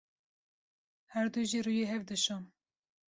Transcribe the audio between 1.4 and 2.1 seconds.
jî rûyê hev